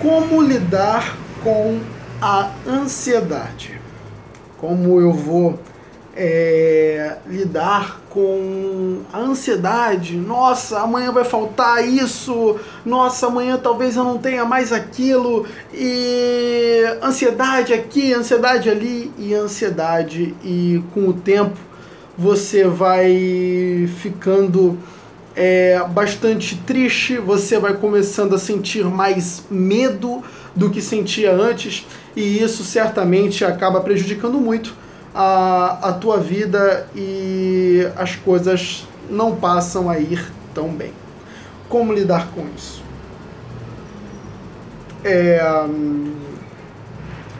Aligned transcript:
Como 0.00 0.40
lidar 0.40 1.14
com 1.44 1.78
a 2.22 2.50
ansiedade? 2.66 3.78
Como 4.56 4.98
eu 4.98 5.12
vou 5.12 5.58
é, 6.16 7.18
lidar 7.26 8.00
com 8.08 9.02
a 9.12 9.18
ansiedade? 9.18 10.16
Nossa, 10.16 10.80
amanhã 10.80 11.12
vai 11.12 11.24
faltar 11.24 11.86
isso. 11.86 12.58
Nossa, 12.82 13.26
amanhã 13.26 13.58
talvez 13.62 13.94
eu 13.94 14.02
não 14.02 14.16
tenha 14.16 14.46
mais 14.46 14.72
aquilo. 14.72 15.46
E 15.70 16.82
ansiedade 17.02 17.74
aqui, 17.74 18.14
ansiedade 18.14 18.70
ali 18.70 19.12
e 19.18 19.34
ansiedade. 19.34 20.34
E 20.42 20.82
com 20.94 21.08
o 21.08 21.12
tempo 21.12 21.58
você 22.16 22.64
vai 22.64 23.86
ficando 23.98 24.78
é 25.36 25.82
bastante 25.88 26.56
triste, 26.56 27.18
você 27.18 27.58
vai 27.58 27.74
começando 27.74 28.34
a 28.34 28.38
sentir 28.38 28.84
mais 28.84 29.44
medo 29.50 30.22
do 30.54 30.70
que 30.70 30.82
sentia 30.82 31.32
antes, 31.32 31.86
e 32.16 32.42
isso 32.42 32.64
certamente 32.64 33.44
acaba 33.44 33.80
prejudicando 33.80 34.40
muito 34.40 34.74
a, 35.14 35.88
a 35.88 35.92
tua 35.92 36.18
vida 36.18 36.88
e 36.94 37.86
as 37.96 38.16
coisas 38.16 38.86
não 39.08 39.36
passam 39.36 39.88
a 39.88 39.98
ir 39.98 40.32
tão 40.54 40.68
bem. 40.68 40.92
Como 41.68 41.92
lidar 41.92 42.28
com 42.34 42.46
isso? 42.56 42.82
É, 45.04 45.40
não 45.66 46.12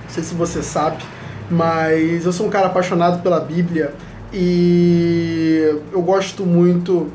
sei 0.09 0.23
se 0.23 0.35
você 0.35 0.63
sabe, 0.63 1.02
mas 1.51 2.25
eu 2.25 2.33
sou 2.33 2.47
um 2.47 2.51
cara 2.51 2.66
apaixonado 2.69 3.23
pela 3.23 3.41
Bíblia 3.41 3.93
e 4.33 5.77
eu 5.93 6.01
gosto 6.01 6.47
muito 6.47 7.11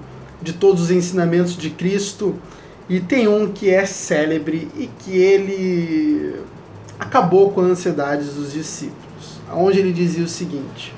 de 0.45 0.53
todos 0.53 0.83
os 0.83 0.91
ensinamentos 0.91 1.57
de 1.57 1.71
Cristo 1.71 2.35
e 2.87 2.99
tem 2.99 3.27
um 3.27 3.51
que 3.51 3.71
é 3.71 3.83
célebre 3.83 4.69
e 4.77 4.87
que 4.99 5.17
ele 5.17 6.39
acabou 6.99 7.49
com 7.51 7.61
a 7.61 7.63
ansiedade 7.63 8.25
dos 8.25 8.53
discípulos, 8.53 9.41
onde 9.51 9.79
ele 9.79 9.91
dizia 9.91 10.23
o 10.23 10.27
seguinte: 10.27 10.93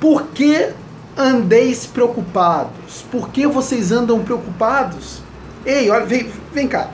Por 0.00 0.28
que 0.28 0.70
andeis 1.14 1.84
preocupados? 1.84 3.04
Por 3.10 3.28
que 3.28 3.46
vocês 3.46 3.92
andam 3.92 4.24
preocupados? 4.24 5.22
Ei, 5.66 5.90
olha, 5.90 6.06
vem, 6.06 6.30
vem 6.54 6.66
cá. 6.66 6.90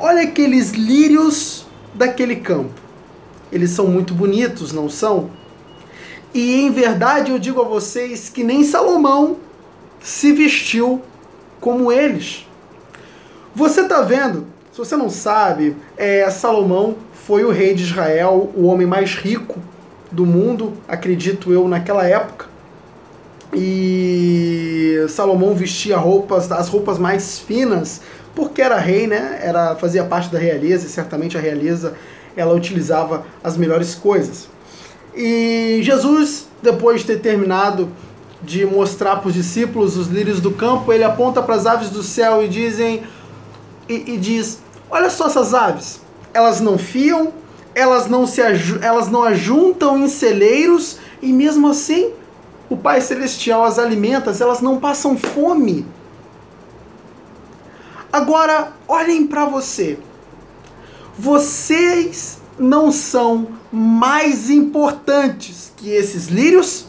Olha 0.00 0.22
aqueles 0.22 0.72
lírios 0.72 1.64
daquele 1.94 2.36
campo. 2.36 2.80
Eles 3.52 3.70
são 3.70 3.86
muito 3.86 4.14
bonitos, 4.14 4.72
não 4.72 4.90
são? 4.90 5.30
E 6.34 6.60
em 6.60 6.70
verdade 6.72 7.30
eu 7.30 7.38
digo 7.38 7.60
a 7.60 7.64
vocês 7.64 8.28
que 8.28 8.42
nem 8.42 8.64
Salomão 8.64 9.38
se 10.00 10.32
vestiu 10.32 11.02
como 11.60 11.90
eles. 11.92 12.46
Você 13.54 13.82
está 13.82 14.02
vendo? 14.02 14.46
Se 14.72 14.78
você 14.78 14.96
não 14.96 15.10
sabe, 15.10 15.76
é, 15.96 16.28
Salomão 16.30 16.96
foi 17.12 17.44
o 17.44 17.50
rei 17.50 17.74
de 17.74 17.82
Israel, 17.82 18.50
o 18.54 18.66
homem 18.66 18.86
mais 18.86 19.14
rico 19.14 19.58
do 20.10 20.24
mundo, 20.24 20.74
acredito 20.86 21.52
eu, 21.52 21.66
naquela 21.66 22.06
época. 22.06 22.46
E 23.52 25.04
Salomão 25.08 25.54
vestia 25.54 25.96
roupas, 25.96 26.50
as 26.52 26.68
roupas 26.68 26.98
mais 26.98 27.38
finas, 27.38 28.00
porque 28.34 28.62
era 28.62 28.78
rei, 28.78 29.06
né? 29.06 29.40
Era 29.42 29.74
fazia 29.76 30.04
parte 30.04 30.30
da 30.30 30.38
realeza 30.38 30.86
e 30.86 30.88
certamente 30.88 31.36
a 31.36 31.40
realeza 31.40 31.94
ela 32.36 32.54
utilizava 32.54 33.26
as 33.42 33.56
melhores 33.56 33.94
coisas. 33.94 34.48
E 35.14 35.80
Jesus, 35.82 36.46
depois 36.62 37.00
de 37.00 37.08
ter 37.08 37.20
terminado 37.20 37.88
de 38.42 38.64
mostrar 38.64 39.16
para 39.16 39.28
os 39.28 39.34
discípulos 39.34 39.96
os 39.96 40.06
lírios 40.06 40.40
do 40.40 40.50
campo, 40.50 40.92
ele 40.92 41.04
aponta 41.04 41.42
para 41.42 41.54
as 41.54 41.66
aves 41.66 41.90
do 41.90 42.02
céu 42.02 42.42
e 42.42 42.48
dizem 42.48 43.02
e, 43.88 44.14
e, 44.14 44.16
diz: 44.16 44.58
Olha 44.90 45.10
só 45.10 45.26
essas 45.26 45.54
aves, 45.54 46.00
elas 46.32 46.60
não 46.60 46.78
fiam, 46.78 47.32
elas 47.74 48.06
não 48.06 48.26
se 48.26 48.40
elas 48.82 49.08
não 49.08 49.22
ajuntam 49.22 49.98
em 49.98 50.08
celeiros 50.08 50.98
e 51.20 51.32
mesmo 51.32 51.68
assim 51.68 52.12
o 52.68 52.76
Pai 52.76 53.00
celestial 53.00 53.64
as 53.64 53.78
alimenta, 53.78 54.34
elas 54.38 54.60
não 54.60 54.78
passam 54.78 55.16
fome. 55.16 55.86
Agora, 58.12 58.72
olhem 58.86 59.26
para 59.26 59.46
você. 59.46 59.98
Vocês 61.18 62.38
não 62.58 62.92
são 62.92 63.48
mais 63.72 64.50
importantes 64.50 65.72
que 65.76 65.90
esses 65.90 66.26
lírios? 66.26 66.87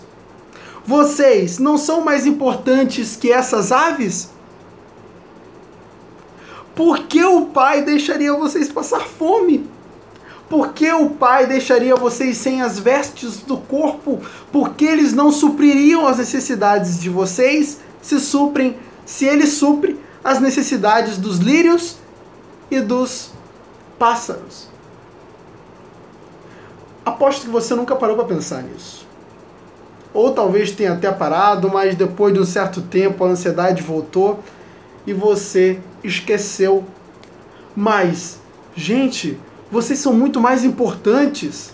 Vocês 0.85 1.59
não 1.59 1.78
são 1.78 2.01
mais 2.01 2.25
importantes 2.25 3.16
que 3.16 3.31
essas 3.31 3.72
aves? 3.72 4.29
Por 6.75 7.03
que 7.03 7.23
o 7.23 7.47
pai 7.47 7.84
deixaria 7.84 8.34
vocês 8.34 8.72
passar 8.72 9.01
fome? 9.01 9.69
Por 10.50 10.73
que 10.73 10.91
o 10.91 11.12
pai 11.12 11.45
deixaria 11.45 11.95
vocês 11.95 12.38
sem 12.38 12.62
as 12.62 12.79
vestes 12.79 13.38
do 13.38 13.57
corpo? 13.57 14.19
Porque 14.51 14.85
eles 14.85 15.13
não 15.13 15.31
supririam 15.31 16.07
as 16.07 16.17
necessidades 16.17 17.00
de 17.00 17.09
vocês 17.09 17.79
se 18.01 18.19
suprem, 18.19 18.78
se 19.06 19.25
ele 19.25 19.46
supre 19.46 20.00
as 20.23 20.40
necessidades 20.40 21.17
dos 21.17 21.38
lírios 21.38 21.97
e 22.72 22.79
dos 22.79 23.31
pássaros. 24.00 24.67
Aposto 27.06 27.41
que 27.41 27.50
você 27.50 27.75
nunca 27.75 27.96
parou 27.96 28.16
para 28.16 28.25
pensar 28.25 28.63
nisso 28.63 29.09
ou 30.14 30.31
talvez 30.31 30.72
tenha 30.72 30.94
até 30.94 31.12
parado, 31.12 31.70
mas 31.70 31.96
depois 31.96 32.34
de 32.34 32.40
um 32.40 32.46
certo 32.46 32.81
tempo 32.81 33.24
a 33.24 33.28
ansiedade 33.28 33.81
voltou 33.81 34.40
e 35.06 35.14
você 35.14 35.80
esqueceu. 36.03 36.84
Mas, 37.75 38.40
gente, 38.75 39.38
vocês 39.72 40.00
são 40.00 40.14
muito 40.14 40.40
mais 40.40 40.64
importantes. 40.64 41.74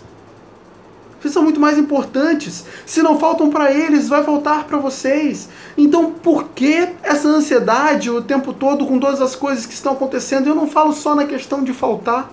Vocês 1.19 1.33
são 1.33 1.41
muito 1.41 1.59
mais 1.59 1.77
importantes. 1.77 2.65
Se 2.85 3.01
não 3.01 3.17
faltam 3.17 3.49
para 3.49 3.71
eles, 3.71 4.07
vai 4.07 4.23
faltar 4.23 4.65
para 4.65 4.77
vocês. 4.77 5.49
Então, 5.75 6.11
por 6.11 6.49
que 6.49 6.89
essa 7.01 7.27
ansiedade 7.27 8.11
o 8.11 8.21
tempo 8.21 8.53
todo 8.53 8.85
com 8.85 8.99
todas 8.99 9.21
as 9.21 9.35
coisas 9.35 9.65
que 9.65 9.73
estão 9.73 9.93
acontecendo? 9.93 10.47
Eu 10.47 10.55
não 10.55 10.67
falo 10.67 10.93
só 10.93 11.15
na 11.15 11.25
questão 11.25 11.63
de 11.63 11.73
faltar, 11.73 12.29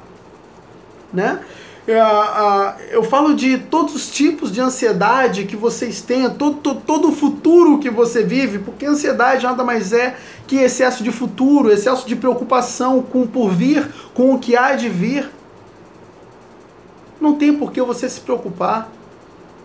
né? 1.13 1.41
É, 1.87 2.95
eu 2.95 3.03
falo 3.03 3.35
de 3.35 3.59
todos 3.59 3.95
os 3.97 4.09
tipos 4.09 4.53
de 4.53 4.61
ansiedade 4.61 5.47
que 5.47 5.57
vocês 5.57 6.01
têm, 6.01 6.31
todo, 6.31 6.59
todo, 6.59 6.81
todo 6.81 7.09
o 7.09 7.13
futuro 7.13 7.79
que 7.79 7.91
você 7.91 8.23
vive, 8.23 8.61
porque 8.61 8.87
ansiedade 8.87 9.45
nada 9.45 9.65
mais 9.65 9.93
é 9.93 10.17
que 10.47 10.57
excesso 10.57 11.03
de 11.03 11.11
futuro, 11.11 11.73
excesso 11.73 12.07
de 12.07 12.15
preocupação 12.15 13.03
com 13.03 13.23
o 13.23 13.27
por 13.27 13.51
vir, 13.51 13.89
com 14.15 14.33
o 14.33 14.39
que 14.39 14.57
há 14.57 14.77
de 14.77 14.89
vir. 14.89 15.29
Não 17.21 17.35
tem 17.35 17.53
por 17.53 17.73
que 17.73 17.83
você 17.83 18.09
se 18.09 18.21
preocupar. 18.21 18.89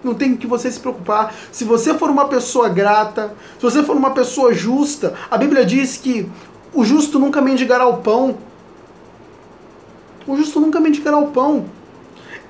Não 0.03 0.13
tem 0.13 0.35
que 0.35 0.47
você 0.47 0.71
se 0.71 0.79
preocupar. 0.79 1.33
Se 1.51 1.63
você 1.63 1.93
for 1.93 2.09
uma 2.09 2.27
pessoa 2.27 2.69
grata, 2.69 3.35
se 3.57 3.63
você 3.63 3.83
for 3.83 3.95
uma 3.95 4.11
pessoa 4.11 4.53
justa, 4.53 5.13
a 5.29 5.37
Bíblia 5.37 5.65
diz 5.65 5.97
que 5.97 6.29
o 6.73 6.83
justo 6.83 7.19
nunca 7.19 7.41
mendigará 7.41 7.87
o 7.87 7.97
pão. 7.97 8.37
O 10.27 10.35
justo 10.35 10.59
nunca 10.59 10.79
mendigará 10.79 11.17
o 11.17 11.27
pão. 11.27 11.76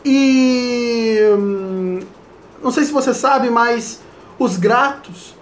E 0.10 1.20
hum, 1.38 2.00
não 2.64 2.72
sei 2.72 2.86
se 2.86 2.94
você 2.94 3.14
sabe, 3.14 3.50
mas 3.50 4.00
os 4.40 4.56
gratos, 4.56 5.36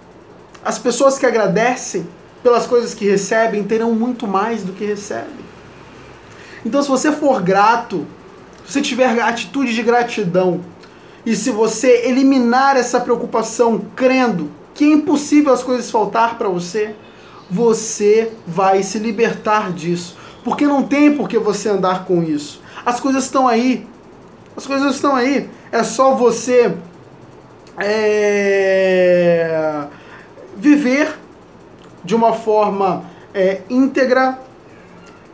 as 0.64 0.76
pessoas 0.76 1.16
que 1.16 1.24
agradecem 1.24 2.04
pelas 2.42 2.66
coisas 2.66 2.92
que 2.92 3.04
recebem, 3.04 3.62
terão 3.62 3.92
muito 3.92 4.26
mais 4.26 4.64
do 4.64 4.72
que 4.72 4.84
recebem. 4.84 5.46
Então, 6.64 6.82
se 6.82 6.88
você 6.88 7.12
for 7.12 7.40
grato, 7.40 8.04
se 8.66 8.72
você 8.72 8.82
tiver 8.82 9.20
atitude 9.20 9.72
de 9.72 9.84
gratidão, 9.84 10.60
e 11.24 11.36
se 11.36 11.50
você 11.50 12.02
eliminar 12.04 12.76
essa 12.76 12.98
preocupação 12.98 13.80
crendo 13.94 14.50
que 14.74 14.84
é 14.84 14.88
impossível 14.88 15.52
as 15.52 15.62
coisas 15.62 15.92
faltar 15.92 16.36
para 16.36 16.48
você, 16.48 16.96
você 17.48 18.32
vai 18.44 18.82
se 18.82 18.98
libertar 18.98 19.72
disso. 19.72 20.16
Porque 20.42 20.66
não 20.66 20.82
tem 20.82 21.16
por 21.16 21.28
que 21.28 21.38
você 21.38 21.68
andar 21.68 22.04
com 22.04 22.20
isso. 22.20 22.60
As 22.84 22.98
coisas 22.98 23.24
estão 23.24 23.46
aí. 23.46 23.86
As 24.56 24.66
coisas 24.66 24.94
estão 24.94 25.14
aí. 25.14 25.50
É 25.70 25.82
só 25.82 26.14
você 26.14 26.74
é, 27.78 29.84
viver 30.56 31.18
de 32.02 32.14
uma 32.14 32.32
forma 32.32 33.04
é, 33.34 33.60
íntegra, 33.68 34.38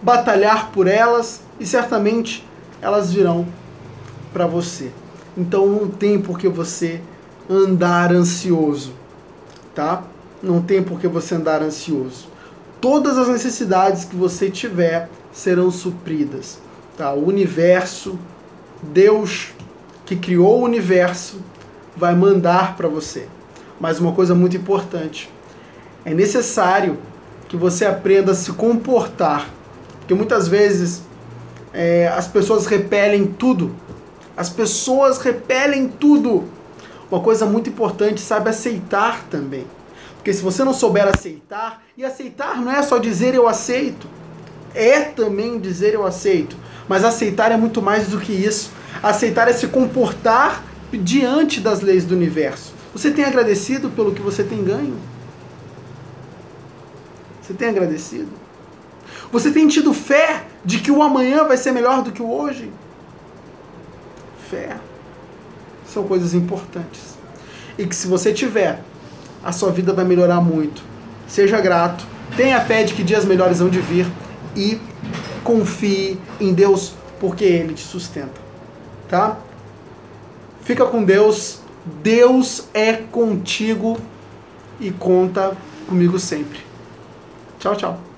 batalhar 0.03 0.73
por 0.73 0.89
elas 0.89 1.43
e 1.61 1.67
certamente 1.67 2.47
elas 2.81 3.13
virão 3.13 3.47
para 4.33 4.47
você. 4.47 4.91
Então 5.37 5.67
não 5.67 5.89
tem 5.89 6.21
por 6.21 6.39
que 6.39 6.49
você 6.49 7.01
andar 7.49 8.13
ansioso, 8.13 8.93
tá? 9.75 10.03
Não 10.43 10.61
tem 10.61 10.83
por 10.83 10.99
que 10.99 11.07
você 11.07 11.37
andar 11.37 11.63
ansioso. 11.63 12.29
Todas 12.81 13.17
as 13.17 13.29
necessidades 13.29 14.05
que 14.05 14.17
você 14.17 14.51
tiver 14.51 15.09
serão 15.33 15.71
supridas, 15.71 16.59
tá? 16.97 17.13
O 17.13 17.29
universo 17.29 18.19
Deus 18.83 19.49
que 20.05 20.17
criou 20.17 20.61
o 20.61 20.65
universo 20.65 21.41
vai 21.97 22.15
mandar 22.15 22.77
para 22.77 22.89
você. 22.89 23.29
Mas 23.81 24.01
uma 24.01 24.13
coisa 24.13 24.35
muito 24.35 24.57
importante: 24.57 25.31
é 26.05 26.13
necessário 26.13 26.99
que 27.49 27.57
você 27.57 27.85
aprenda 27.85 28.33
a 28.33 28.35
se 28.35 28.53
comportar. 28.53 29.49
Porque 29.99 30.15
muitas 30.15 30.49
vezes 30.49 31.03
É, 31.75 32.07
as 32.09 32.29
pessoas 32.29 32.67
repelem 32.67 33.27
tudo. 33.27 33.75
As 34.37 34.51
pessoas 34.51 35.17
repelem 35.17 35.89
tudo. 35.89 36.45
Uma 37.11 37.21
coisa 37.23 37.47
muito 37.47 37.71
importante, 37.71 38.21
sabe 38.21 38.51
aceitar 38.51 39.25
também. 39.31 39.65
Porque 40.17 40.35
se 40.35 40.43
você 40.43 40.65
não 40.65 40.75
souber 40.75 41.09
aceitar, 41.09 41.83
e 41.97 42.05
aceitar 42.05 42.61
não 42.61 42.71
é 42.71 42.83
só 42.83 42.99
dizer 42.99 43.35
eu 43.35 43.49
aceito, 43.49 44.07
é 44.75 45.01
também 45.01 45.59
dizer 45.59 45.95
eu 45.95 46.05
aceito. 46.05 46.55
Mas 46.89 47.05
aceitar 47.05 47.53
é 47.53 47.57
muito 47.57 47.81
mais 47.81 48.09
do 48.09 48.19
que 48.19 48.33
isso. 48.33 48.71
Aceitar 49.03 49.49
é 49.49 49.53
se 49.53 49.67
comportar 49.69 50.65
diante 50.93 51.61
das 51.61 51.81
leis 51.81 52.05
do 52.05 52.15
universo. 52.15 52.73
Você 52.95 53.11
tem 53.11 53.25
agradecido 53.25 53.89
pelo 53.91 54.13
que 54.13 54.21
você 54.21 54.43
tem 54.43 54.63
ganho? 54.63 54.97
Você 57.41 57.55
tem 57.55 57.69
agradecido? 57.69 58.29
Você 59.31 59.51
tem 59.51 59.67
tido 59.67 59.95
fé 59.95 60.45
de 60.65 60.79
que 60.79 60.91
o 60.91 61.03
amanhã 61.03 61.45
vai 61.45 61.57
ser 61.57 61.73
melhor 61.73 62.03
do 62.03 62.13
que 62.13 62.23
o 62.23 62.31
hoje? 62.31 62.71
Fé. 64.51 64.77
São 65.87 66.05
coisas 66.05 66.35
importantes. 66.35 67.17
E 67.79 67.87
que 67.87 67.97
se 67.97 68.07
você 68.07 68.33
tiver, 68.33 68.83
a 69.43 69.51
sua 69.53 69.71
vida 69.73 69.93
vai 69.93 70.05
melhorar 70.05 70.41
muito. 70.41 70.83
Seja 71.27 71.61
grato, 71.61 72.05
tenha 72.37 72.61
fé 72.61 72.85
de 72.85 72.93
que 72.95 73.03
dias 73.03 73.25
melhores 73.25 73.59
vão 73.59 73.71
de 73.71 73.81
vir 73.81 74.07
e 74.55 74.79
confie 75.45 76.19
em 76.41 76.53
Deus 76.53 76.95
porque 77.21 77.45
Ele 77.45 77.75
te 77.75 77.83
sustenta. 77.83 78.41
Tá? 79.09 79.39
Fica 80.63 80.85
com 80.87 81.05
Deus. 81.05 81.61
Deus 82.03 82.69
é 82.73 82.93
contigo 82.93 83.99
e 84.81 84.91
conta 84.91 85.57
comigo 85.89 86.19
sempre. 86.19 86.61
Tchau, 87.59 87.77
tchau. 87.77 88.12